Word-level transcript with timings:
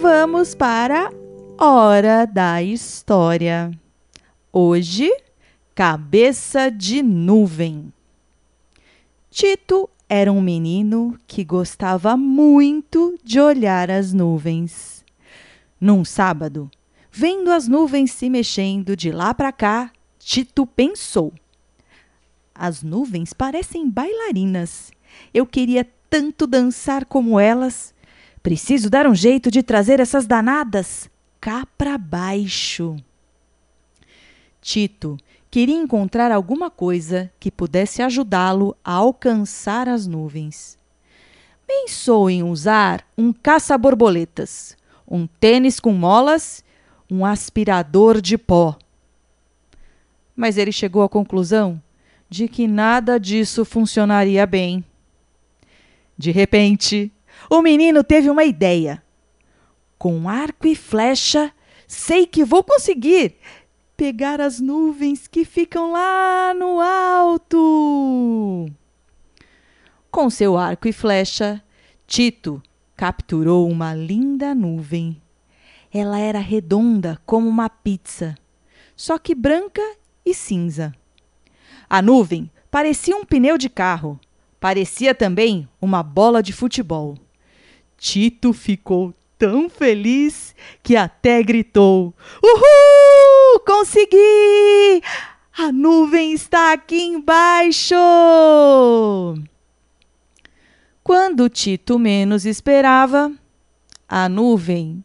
Vamos 0.00 0.54
para 0.54 1.10
Hora 1.58 2.24
da 2.24 2.62
História. 2.62 3.72
Hoje, 4.52 5.10
Cabeça 5.74 6.70
de 6.70 7.02
Nuvem. 7.02 7.92
Tito 9.28 9.90
era 10.08 10.30
um 10.30 10.40
menino 10.40 11.18
que 11.26 11.42
gostava 11.42 12.16
muito 12.16 13.18
de 13.24 13.40
olhar 13.40 13.90
as 13.90 14.12
nuvens. 14.12 15.04
Num 15.80 16.04
sábado, 16.04 16.70
vendo 17.10 17.50
as 17.50 17.66
nuvens 17.66 18.12
se 18.12 18.30
mexendo 18.30 18.94
de 18.94 19.10
lá 19.10 19.34
para 19.34 19.50
cá, 19.50 19.90
Tito 20.20 20.64
pensou: 20.64 21.32
As 22.54 22.84
nuvens 22.84 23.32
parecem 23.32 23.90
bailarinas. 23.90 24.92
Eu 25.34 25.44
queria 25.44 25.84
tanto 26.08 26.46
dançar 26.46 27.04
como 27.04 27.40
elas. 27.40 27.92
Preciso 28.42 28.88
dar 28.88 29.06
um 29.06 29.14
jeito 29.14 29.50
de 29.50 29.62
trazer 29.62 30.00
essas 30.00 30.26
danadas 30.26 31.10
cá 31.40 31.66
para 31.76 31.98
baixo. 31.98 32.96
Tito 34.60 35.18
queria 35.50 35.76
encontrar 35.76 36.30
alguma 36.30 36.70
coisa 36.70 37.30
que 37.40 37.50
pudesse 37.50 38.02
ajudá-lo 38.02 38.76
a 38.84 38.92
alcançar 38.92 39.88
as 39.88 40.06
nuvens. 40.06 40.78
Pensou 41.66 42.30
em 42.30 42.42
usar 42.42 43.06
um 43.16 43.32
caça-borboletas, 43.32 44.76
um 45.06 45.26
tênis 45.26 45.80
com 45.80 45.92
molas, 45.92 46.64
um 47.10 47.24
aspirador 47.24 48.20
de 48.20 48.38
pó. 48.38 48.76
Mas 50.36 50.56
ele 50.56 50.72
chegou 50.72 51.02
à 51.02 51.08
conclusão 51.08 51.82
de 52.28 52.46
que 52.46 52.68
nada 52.68 53.18
disso 53.18 53.64
funcionaria 53.64 54.46
bem. 54.46 54.84
De 56.16 56.30
repente, 56.30 57.12
o 57.50 57.62
menino 57.62 58.02
teve 58.02 58.28
uma 58.30 58.44
ideia. 58.44 59.02
Com 59.98 60.28
arco 60.28 60.66
e 60.66 60.74
flecha, 60.74 61.52
sei 61.86 62.26
que 62.26 62.44
vou 62.44 62.62
conseguir 62.62 63.36
pegar 63.96 64.40
as 64.40 64.60
nuvens 64.60 65.26
que 65.26 65.44
ficam 65.44 65.92
lá 65.92 66.54
no 66.54 66.80
alto. 66.80 68.70
Com 70.10 70.30
seu 70.30 70.56
arco 70.56 70.86
e 70.86 70.92
flecha, 70.92 71.62
Tito 72.06 72.62
capturou 72.96 73.68
uma 73.68 73.94
linda 73.94 74.54
nuvem. 74.54 75.20
Ela 75.92 76.18
era 76.18 76.38
redonda 76.38 77.20
como 77.26 77.48
uma 77.48 77.68
pizza, 77.68 78.34
só 78.94 79.18
que 79.18 79.34
branca 79.34 79.82
e 80.24 80.32
cinza. 80.32 80.94
A 81.88 82.00
nuvem 82.00 82.50
parecia 82.70 83.16
um 83.16 83.24
pneu 83.24 83.58
de 83.58 83.68
carro, 83.68 84.20
parecia 84.60 85.14
também 85.14 85.68
uma 85.80 86.02
bola 86.02 86.42
de 86.42 86.52
futebol. 86.52 87.16
Tito 87.98 88.52
ficou 88.52 89.12
tão 89.36 89.68
feliz 89.68 90.54
que 90.82 90.96
até 90.96 91.42
gritou: 91.42 92.14
Uhul! 92.42 93.60
Consegui! 93.66 95.02
A 95.58 95.72
nuvem 95.72 96.32
está 96.32 96.72
aqui 96.72 97.02
embaixo! 97.02 97.96
Quando 101.02 101.48
Tito 101.48 101.98
menos 101.98 102.46
esperava, 102.46 103.32
a 104.08 104.28
nuvem 104.28 105.02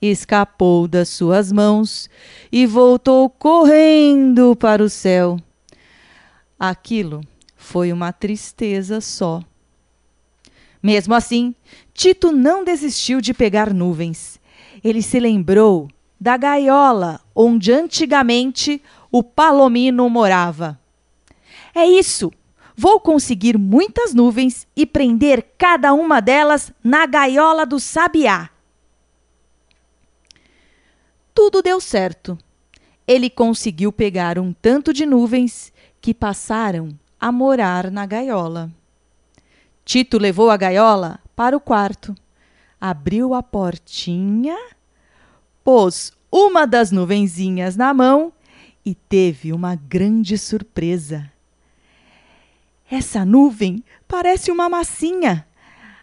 escapou 0.00 0.86
das 0.86 1.08
suas 1.08 1.50
mãos 1.50 2.08
e 2.52 2.64
voltou 2.66 3.28
correndo 3.28 4.54
para 4.54 4.82
o 4.82 4.88
céu. 4.88 5.36
Aquilo 6.58 7.22
foi 7.56 7.92
uma 7.92 8.12
tristeza 8.12 9.00
só. 9.00 9.42
Mesmo 10.84 11.14
assim, 11.14 11.54
Tito 11.94 12.30
não 12.30 12.62
desistiu 12.62 13.18
de 13.18 13.32
pegar 13.32 13.72
nuvens. 13.72 14.38
Ele 14.84 15.00
se 15.00 15.18
lembrou 15.18 15.88
da 16.20 16.36
gaiola 16.36 17.22
onde 17.34 17.72
antigamente 17.72 18.82
o 19.10 19.22
Palomino 19.22 20.10
morava. 20.10 20.78
É 21.74 21.86
isso! 21.86 22.30
Vou 22.76 23.00
conseguir 23.00 23.56
muitas 23.56 24.12
nuvens 24.12 24.66
e 24.76 24.84
prender 24.84 25.54
cada 25.56 25.94
uma 25.94 26.20
delas 26.20 26.70
na 26.82 27.06
gaiola 27.06 27.64
do 27.64 27.80
sabiá. 27.80 28.50
Tudo 31.32 31.62
deu 31.62 31.80
certo. 31.80 32.36
Ele 33.06 33.30
conseguiu 33.30 33.90
pegar 33.90 34.38
um 34.38 34.52
tanto 34.52 34.92
de 34.92 35.06
nuvens 35.06 35.72
que 36.00 36.12
passaram 36.12 36.90
a 37.18 37.32
morar 37.32 37.90
na 37.90 38.04
gaiola. 38.04 38.70
Tito 39.84 40.18
levou 40.18 40.50
a 40.50 40.56
gaiola 40.56 41.20
para 41.36 41.56
o 41.56 41.60
quarto, 41.60 42.14
abriu 42.80 43.34
a 43.34 43.42
portinha, 43.42 44.56
pôs 45.62 46.12
uma 46.30 46.66
das 46.66 46.90
nuvenzinhas 46.90 47.76
na 47.76 47.92
mão 47.92 48.32
e 48.84 48.94
teve 48.94 49.52
uma 49.52 49.74
grande 49.74 50.36
surpresa. 50.36 51.30
Essa 52.90 53.24
nuvem 53.24 53.82
parece 54.06 54.50
uma 54.50 54.68
massinha. 54.68 55.46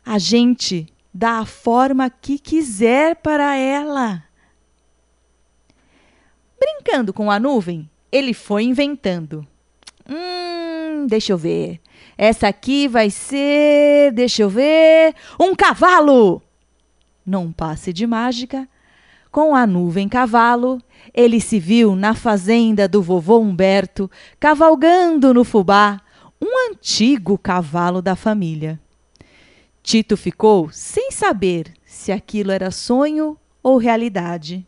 A 0.06 0.18
gente 0.18 0.88
dá 1.14 1.40
a 1.40 1.46
forma 1.46 2.10
que 2.10 2.40
quiser 2.40 3.16
para 3.18 3.56
ela. 3.56 4.24
Brincando 6.60 7.14
com 7.14 7.30
a 7.30 7.40
nuvem, 7.40 7.90
ele 8.12 8.34
foi 8.34 8.64
inventando. 8.64 9.46
Hum, 10.10 10.61
deixa 11.06 11.34
eu 11.34 11.38
ver. 11.38 11.80
Essa 12.18 12.48
aqui 12.48 12.88
vai 12.88 13.10
ser, 13.10 14.12
deixa 14.14 14.44
eu 14.44 14.50
ver, 14.50 15.16
um 15.40 15.56
cavalo. 15.56 16.42
Num 17.26 17.52
passe 17.52 17.94
de 17.94 18.06
mágica, 18.08 18.68
com 19.32 19.56
a 19.56 19.66
nuvem 19.66 20.10
cavalo, 20.10 20.82
ele 21.14 21.40
se 21.40 21.60
viu 21.60 21.96
na 21.96 22.14
fazenda 22.14 22.88
do 22.88 23.02
vovô 23.02 23.40
Humberto, 23.40 24.10
cavalgando 24.40 25.34
no 25.34 25.44
fubá, 25.44 26.02
um 26.42 26.72
antigo 26.72 27.38
cavalo 27.38 28.02
da 28.02 28.16
família. 28.16 28.80
Tito 29.84 30.16
ficou 30.16 30.70
sem 30.72 31.12
saber 31.12 31.74
se 31.86 32.12
aquilo 32.12 32.52
era 32.52 32.72
sonho 32.72 33.38
ou 33.64 33.78
realidade. 33.78 34.66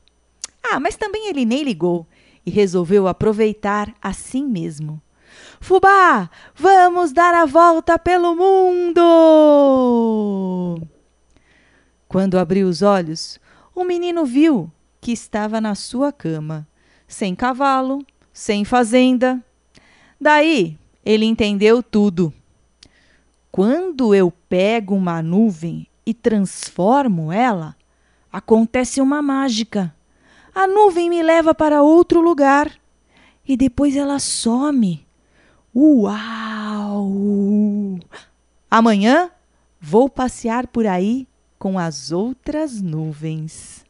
Ah, 0.64 0.80
mas 0.80 0.96
também 0.96 1.28
ele 1.28 1.46
nem 1.46 1.64
ligou 1.64 2.08
e 2.46 2.50
resolveu 2.52 3.08
aproveitar 3.08 3.94
assim 4.02 4.46
mesmo. 4.48 5.02
Fubá, 5.64 6.30
vamos 6.54 7.14
dar 7.14 7.34
a 7.34 7.46
volta 7.46 7.98
pelo 7.98 8.36
mundo! 8.36 9.02
Quando 12.06 12.38
abriu 12.38 12.68
os 12.68 12.82
olhos, 12.82 13.40
o 13.74 13.86
menino 13.86 14.26
viu 14.26 14.70
que 15.00 15.14
estava 15.14 15.62
na 15.62 15.74
sua 15.74 16.12
cama, 16.12 16.68
sem 17.08 17.34
cavalo, 17.34 18.06
sem 18.34 18.66
fazenda. 18.66 19.42
Daí 20.20 20.78
ele 21.06 21.24
entendeu 21.24 21.82
tudo. 21.82 22.34
Quando 23.50 24.14
eu 24.14 24.34
pego 24.50 24.94
uma 24.94 25.22
nuvem 25.22 25.88
e 26.06 26.14
transformo 26.14 27.32
ela, 27.32 27.74
acontece 28.30 29.00
uma 29.00 29.22
mágica. 29.22 29.96
A 30.54 30.68
nuvem 30.68 31.10
me 31.10 31.24
leva 31.24 31.56
para 31.56 31.82
outro 31.82 32.20
lugar 32.20 32.70
e 33.48 33.56
depois 33.56 33.96
ela 33.96 34.20
some. 34.20 35.03
Uau! 35.76 37.10
Amanhã 38.70 39.32
vou 39.82 40.08
passear 40.08 40.68
por 40.68 40.86
aí 40.86 41.28
com 41.58 41.80
as 41.80 42.12
outras 42.12 42.80
nuvens. 42.80 43.84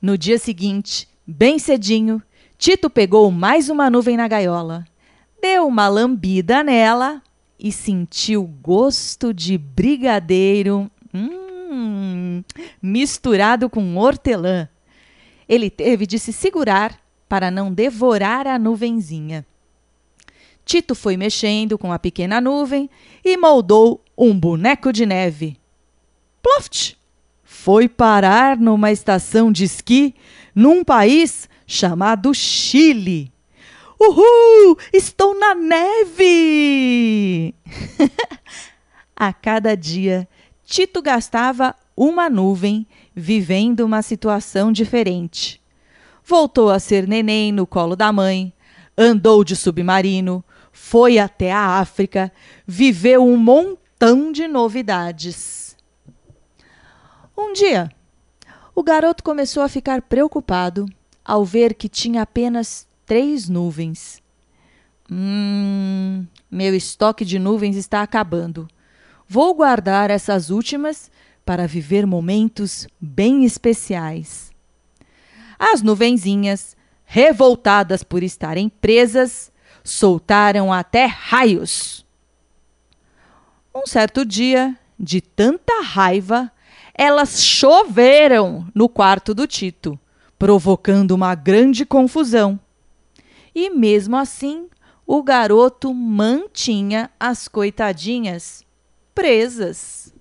No 0.00 0.16
dia 0.16 0.38
seguinte, 0.38 1.08
bem 1.26 1.58
cedinho, 1.58 2.22
Tito 2.56 2.88
pegou 2.88 3.30
mais 3.32 3.68
uma 3.68 3.90
nuvem 3.90 4.16
na 4.16 4.28
gaiola, 4.28 4.86
deu 5.42 5.66
uma 5.66 5.88
lambida 5.88 6.62
nela 6.62 7.20
e 7.58 7.72
sentiu 7.72 8.44
gosto 8.44 9.34
de 9.34 9.58
brigadeiro 9.58 10.88
hum, 11.12 12.44
misturado 12.80 13.68
com 13.68 13.96
hortelã. 13.96 14.68
Ele 15.48 15.68
teve 15.68 16.06
de 16.06 16.16
se 16.18 16.32
segurar 16.32 17.00
para 17.28 17.50
não 17.50 17.72
devorar 17.72 18.46
a 18.46 18.56
nuvenzinha. 18.56 19.44
Tito 20.70 20.94
foi 20.94 21.16
mexendo 21.16 21.76
com 21.76 21.92
a 21.92 21.98
pequena 21.98 22.40
nuvem 22.40 22.88
e 23.24 23.36
moldou 23.36 24.04
um 24.16 24.38
boneco 24.38 24.92
de 24.92 25.04
neve. 25.04 25.56
ploft! 26.40 26.96
Foi 27.42 27.88
parar 27.88 28.56
numa 28.56 28.92
estação 28.92 29.50
de 29.50 29.64
esqui 29.64 30.14
num 30.54 30.84
país 30.84 31.48
chamado 31.66 32.32
Chile. 32.32 33.32
Uhul! 33.98 34.78
Estou 34.92 35.36
na 35.36 35.56
neve! 35.56 37.52
A 39.16 39.32
cada 39.32 39.76
dia, 39.76 40.28
Tito 40.64 41.02
gastava 41.02 41.74
uma 41.96 42.30
nuvem 42.30 42.86
vivendo 43.12 43.80
uma 43.80 44.02
situação 44.02 44.70
diferente. 44.70 45.60
Voltou 46.24 46.70
a 46.70 46.78
ser 46.78 47.08
neném 47.08 47.50
no 47.50 47.66
colo 47.66 47.96
da 47.96 48.12
mãe, 48.12 48.52
andou 48.96 49.42
de 49.42 49.56
submarino, 49.56 50.44
foi 50.72 51.18
até 51.18 51.52
a 51.52 51.78
África, 51.78 52.32
viveu 52.66 53.24
um 53.24 53.36
montão 53.36 54.32
de 54.32 54.46
novidades. 54.48 55.76
Um 57.36 57.52
dia, 57.52 57.90
o 58.74 58.82
garoto 58.82 59.22
começou 59.22 59.62
a 59.62 59.68
ficar 59.68 60.02
preocupado 60.02 60.86
ao 61.24 61.44
ver 61.44 61.74
que 61.74 61.88
tinha 61.88 62.22
apenas 62.22 62.86
três 63.06 63.48
nuvens. 63.48 64.22
Hum, 65.10 66.26
meu 66.50 66.74
estoque 66.74 67.24
de 67.24 67.38
nuvens 67.38 67.76
está 67.76 68.02
acabando. 68.02 68.68
Vou 69.28 69.54
guardar 69.54 70.10
essas 70.10 70.50
últimas 70.50 71.10
para 71.44 71.66
viver 71.66 72.06
momentos 72.06 72.86
bem 73.00 73.44
especiais. 73.44 74.50
As 75.58 75.82
nuvenzinhas, 75.82 76.76
revoltadas 77.04 78.02
por 78.02 78.22
estarem 78.22 78.68
presas, 78.68 79.49
soltaram 79.84 80.72
até 80.72 81.06
raios. 81.06 82.04
Um 83.74 83.86
certo 83.86 84.24
dia, 84.24 84.76
de 84.98 85.20
tanta 85.20 85.82
raiva, 85.82 86.50
elas 86.94 87.42
choveram 87.42 88.66
no 88.74 88.88
quarto 88.88 89.32
do 89.32 89.46
Tito, 89.46 89.98
provocando 90.38 91.12
uma 91.12 91.34
grande 91.34 91.86
confusão. 91.86 92.58
E 93.54 93.70
mesmo 93.70 94.16
assim, 94.16 94.68
o 95.06 95.22
garoto 95.22 95.92
mantinha 95.94 97.10
as 97.18 97.48
coitadinhas 97.48 98.64
presas. 99.14 100.12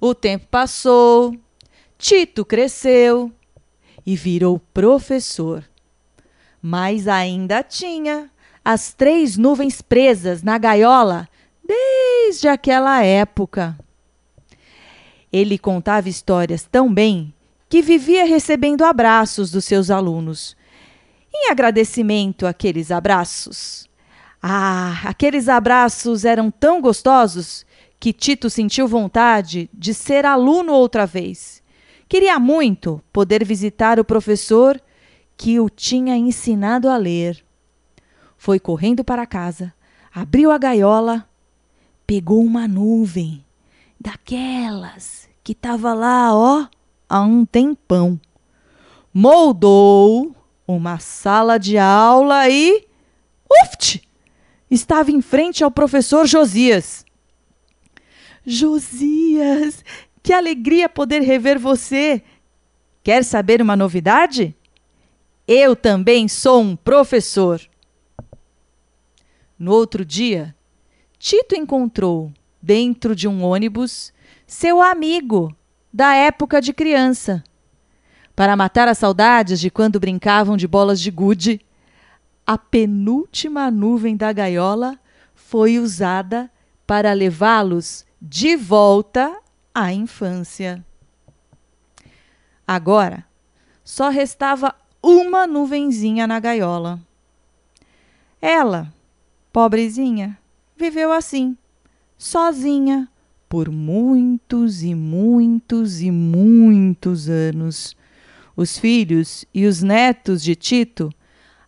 O 0.00 0.14
tempo 0.14 0.46
passou, 0.50 1.36
Tito 1.96 2.44
cresceu 2.44 3.32
e 4.06 4.16
virou 4.16 4.58
professor. 4.72 5.68
Mas 6.62 7.06
ainda 7.06 7.62
tinha 7.62 8.30
as 8.64 8.92
três 8.92 9.36
nuvens 9.36 9.80
presas 9.80 10.42
na 10.42 10.58
gaiola 10.58 11.28
desde 11.64 12.48
aquela 12.48 13.02
época. 13.02 13.78
Ele 15.32 15.58
contava 15.58 16.08
histórias 16.08 16.66
tão 16.70 16.92
bem 16.92 17.32
que 17.68 17.82
vivia 17.82 18.24
recebendo 18.24 18.82
abraços 18.82 19.50
dos 19.50 19.64
seus 19.64 19.90
alunos. 19.90 20.56
Em 21.32 21.50
agradecimento 21.50 22.46
àqueles 22.46 22.90
abraços. 22.90 23.88
Ah, 24.42 25.00
aqueles 25.04 25.48
abraços 25.48 26.24
eram 26.24 26.50
tão 26.50 26.80
gostosos 26.80 27.66
que 28.00 28.12
Tito 28.12 28.48
sentiu 28.48 28.86
vontade 28.86 29.68
de 29.74 29.92
ser 29.92 30.24
aluno 30.24 30.72
outra 30.72 31.04
vez. 31.04 31.62
Queria 32.08 32.38
muito 32.38 33.02
poder 33.12 33.44
visitar 33.44 33.98
o 34.00 34.04
professor 34.04 34.80
que 35.36 35.60
o 35.60 35.68
tinha 35.68 36.16
ensinado 36.16 36.88
a 36.88 36.96
ler. 36.96 37.44
Foi 38.38 38.58
correndo 38.60 39.02
para 39.04 39.26
casa, 39.26 39.74
abriu 40.14 40.52
a 40.52 40.56
gaiola, 40.56 41.28
pegou 42.06 42.42
uma 42.42 42.68
nuvem, 42.68 43.44
daquelas 44.00 45.28
que 45.42 45.52
estava 45.52 45.92
lá, 45.92 46.34
ó, 46.34 46.66
há 47.08 47.20
um 47.20 47.44
tempão. 47.44 48.18
Moldou 49.12 50.34
uma 50.66 50.98
sala 50.98 51.58
de 51.58 51.76
aula 51.76 52.48
e. 52.48 52.86
Uft! 53.64 54.06
Estava 54.70 55.10
em 55.10 55.20
frente 55.20 55.64
ao 55.64 55.70
professor 55.70 56.26
Josias. 56.26 57.04
Josias, 58.46 59.84
que 60.22 60.32
alegria 60.32 60.88
poder 60.88 61.22
rever 61.22 61.58
você! 61.58 62.22
Quer 63.02 63.24
saber 63.24 63.60
uma 63.62 63.74
novidade? 63.74 64.54
Eu 65.46 65.74
também 65.74 66.28
sou 66.28 66.60
um 66.60 66.76
professor. 66.76 67.60
No 69.58 69.72
outro 69.72 70.04
dia, 70.04 70.54
Tito 71.18 71.56
encontrou, 71.56 72.32
dentro 72.62 73.14
de 73.16 73.26
um 73.26 73.42
ônibus, 73.42 74.12
seu 74.46 74.80
amigo 74.80 75.54
da 75.92 76.14
época 76.14 76.60
de 76.60 76.72
criança. 76.72 77.42
Para 78.36 78.56
matar 78.56 78.86
as 78.86 78.98
saudades 78.98 79.58
de 79.58 79.68
quando 79.68 79.98
brincavam 79.98 80.56
de 80.56 80.68
bolas 80.68 81.00
de 81.00 81.10
gude, 81.10 81.60
a 82.46 82.56
penúltima 82.56 83.70
nuvem 83.70 84.16
da 84.16 84.32
gaiola 84.32 84.98
foi 85.34 85.78
usada 85.78 86.50
para 86.86 87.12
levá-los 87.12 88.06
de 88.22 88.56
volta 88.56 89.36
à 89.74 89.92
infância. 89.92 90.84
Agora, 92.66 93.24
só 93.82 94.08
restava 94.08 94.74
uma 95.02 95.46
nuvenzinha 95.46 96.26
na 96.26 96.38
gaiola. 96.38 97.00
Ela, 98.40 98.92
pobrezinha, 99.58 100.38
viveu 100.76 101.10
assim, 101.10 101.56
sozinha, 102.16 103.08
por 103.48 103.68
muitos 103.68 104.84
e 104.84 104.94
muitos 104.94 106.00
e 106.00 106.12
muitos 106.12 107.28
anos. 107.28 107.96
Os 108.56 108.78
filhos 108.78 109.44
e 109.52 109.66
os 109.66 109.82
netos 109.82 110.44
de 110.44 110.54
Tito 110.54 111.12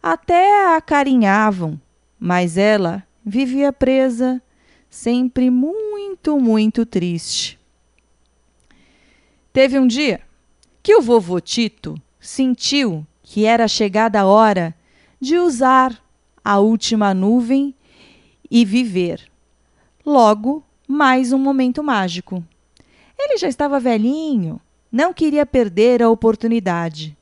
até 0.00 0.68
a 0.68 0.76
acarinhavam, 0.76 1.80
mas 2.16 2.56
ela 2.56 3.02
vivia 3.26 3.72
presa 3.72 4.40
sempre 4.88 5.50
muito, 5.50 6.38
muito 6.38 6.86
triste. 6.86 7.58
Teve 9.52 9.80
um 9.80 9.86
dia 9.88 10.20
que 10.80 10.94
o 10.94 11.02
vovô 11.02 11.40
Tito 11.40 12.00
sentiu 12.20 13.04
que 13.24 13.46
era 13.46 13.66
chegada 13.66 14.20
a 14.20 14.26
hora 14.26 14.72
de 15.20 15.36
usar 15.38 16.00
a 16.44 16.60
última 16.60 17.12
nuvem 17.12 17.74
e 18.50 18.64
viver. 18.64 19.22
Logo, 20.04 20.64
mais 20.88 21.32
um 21.32 21.38
momento 21.38 21.82
mágico. 21.82 22.44
Ele 23.18 23.36
já 23.36 23.48
estava 23.48 23.78
velhinho, 23.78 24.60
não 24.90 25.12
queria 25.12 25.46
perder 25.46 26.02
a 26.02 26.10
oportunidade. 26.10 27.16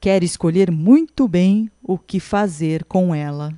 Quer 0.00 0.22
escolher 0.22 0.70
muito 0.70 1.26
bem 1.28 1.70
o 1.82 1.98
que 1.98 2.20
fazer 2.20 2.84
com 2.84 3.14
ela. 3.14 3.52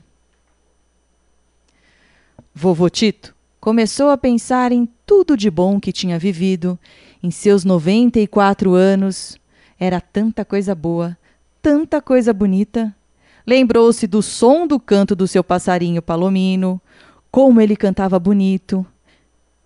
Vovô 2.55 2.89
Tito 2.89 3.37
começou 3.61 4.11
a 4.11 4.17
pensar 4.17 4.73
em 4.73 4.89
tudo 5.05 5.37
de 5.37 5.51
bom 5.51 5.81
que 5.81 5.93
tinha 5.93 6.19
vivido 6.19 6.79
em 7.23 7.31
seus 7.31 7.65
94 7.65 8.73
anos. 8.75 9.39
Era 9.79 10.01
tanta 10.01 10.45
coisa 10.45 10.75
boa, 10.75 11.19
tanta 11.61 12.01
coisa 12.01 12.33
bonita. 12.33 12.95
Lembrou-se 13.47 14.07
do 14.07 14.23
som 14.23 14.67
do 14.67 14.81
canto 14.81 15.15
do 15.15 15.29
seu 15.29 15.45
passarinho 15.45 16.03
palomino, 16.03 16.81
como 17.31 17.61
ele 17.61 17.77
cantava 17.77 18.19
bonito. 18.19 18.85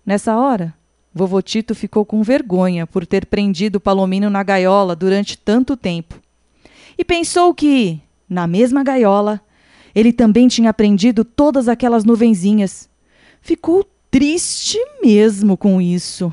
Nessa 0.05 0.37
hora, 0.37 0.73
vovô 1.13 1.41
Tito 1.41 1.73
ficou 1.73 2.05
com 2.05 2.21
vergonha 2.21 2.85
por 2.85 3.05
ter 3.05 3.25
prendido 3.25 3.77
o 3.77 3.81
palomino 3.81 4.29
na 4.29 4.43
gaiola 4.43 4.95
durante 4.95 5.37
tanto 5.37 5.75
tempo. 5.75 6.19
E 6.97 7.03
pensou 7.03 7.53
que, 7.53 7.99
na 8.29 8.45
mesma 8.45 8.83
gaiola, 8.83 9.41
ele 9.95 10.13
também 10.13 10.47
tinha 10.47 10.73
prendido 10.73 11.25
todas 11.25 11.67
aquelas 11.67 12.05
nuvenzinhas 12.05 12.89
ficou 13.41 13.85
triste 14.09 14.77
mesmo 15.03 15.57
com 15.57 15.81
isso. 15.81 16.31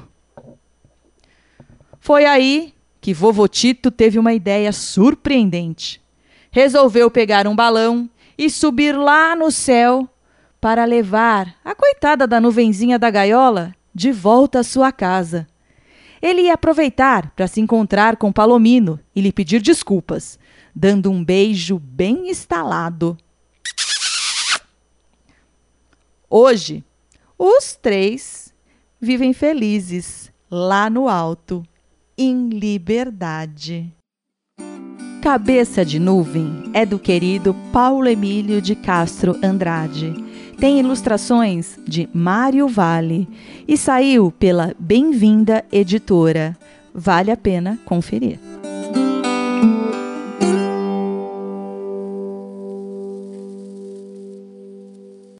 Foi 1.99 2.25
aí 2.25 2.75
que 3.00 3.14
vovô 3.14 3.49
Tito 3.49 3.90
teve 3.90 4.19
uma 4.19 4.33
ideia 4.33 4.73
surpreendente. 4.73 6.00
Resolveu 6.50 7.11
pegar 7.11 7.47
um 7.47 7.55
balão 7.55 8.09
e 8.37 8.49
subir 8.49 8.97
lá 8.97 9.35
no 9.35 9.50
céu 9.50 10.09
para 10.61 10.85
levar 10.85 11.55
a 11.64 11.75
coitada 11.75 12.26
da 12.26 12.40
nuvenzinha 12.40 12.99
da 12.99 13.11
gaiola 13.11 13.75
de 13.95 14.12
volta 14.12 14.61
à 14.61 14.62
sua 14.62 14.93
casa. 14.93 15.47
Ele 16.21 16.43
ia 16.43 16.55
aproveitar 16.55 17.31
para 17.31 17.47
se 17.47 17.61
encontrar 17.61 18.17
com 18.17 18.33
Palomino 18.33 18.99
e 19.14 19.21
lhe 19.21 19.33
pedir 19.33 19.61
desculpas, 19.61 20.38
dando 20.75 21.11
um 21.11 21.25
beijo 21.25 21.78
bem 21.78 22.28
estalado. 22.28 23.17
Hoje, 26.28 26.85
os 27.38 27.76
três 27.81 28.52
vivem 29.00 29.33
felizes 29.33 30.31
lá 30.50 30.90
no 30.90 31.09
alto, 31.09 31.64
em 32.17 32.49
liberdade. 32.49 33.93
Cabeça 35.22 35.84
de 35.84 35.98
Nuvem 35.98 36.70
é 36.72 36.87
do 36.87 36.96
querido 36.96 37.54
Paulo 37.72 38.06
Emílio 38.06 38.62
de 38.62 38.76
Castro 38.76 39.37
Andrade. 39.42 40.14
tem 40.58 40.78
ilustrações 40.78 41.78
de 41.87 42.08
Mário 42.12 42.68
Vale 42.68 43.28
e 43.66 43.76
saiu 43.76 44.30
pela 44.30 44.75
Bem-vinda 44.78 45.64
Editora. 45.72 46.56
Vale 46.94 47.30
a 47.30 47.37
pena 47.37 47.78
conferir. 47.84 48.38